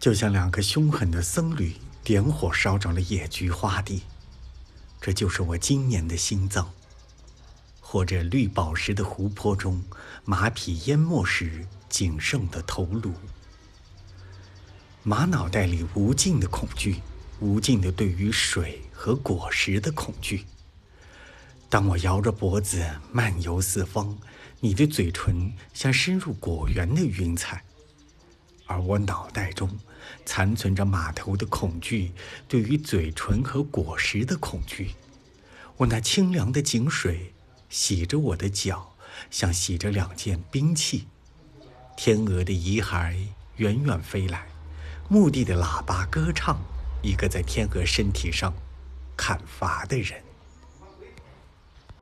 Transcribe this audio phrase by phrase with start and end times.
[0.00, 4.02] 就像两个凶狠的僧侣点火烧着了野菊花地。
[4.98, 6.72] 这就是我今年的心脏。
[7.80, 9.82] 或者绿宝石的湖泊中，
[10.24, 13.12] 马匹淹没时仅剩的头颅。
[15.02, 17.02] 马脑袋里无尽的恐惧，
[17.40, 20.46] 无尽的对于水和果实的恐惧。
[21.68, 24.16] 当我摇着脖子漫游四方，
[24.60, 27.64] 你的嘴唇像深入果园的云彩，
[28.70, 29.68] 而我脑袋中
[30.24, 32.12] 残存着码头的恐惧，
[32.46, 34.94] 对于嘴唇和果实的恐惧。
[35.76, 37.34] 我那清凉的井水。
[37.72, 38.96] 洗着我的脚，
[39.30, 41.06] 像洗着两件兵器。
[41.96, 43.16] 天鹅的遗骸
[43.58, 44.48] 远远飞来，
[45.08, 46.60] 墓地的喇叭歌唱，
[47.00, 48.52] 一个在天鹅身体上
[49.16, 50.20] 砍伐的人。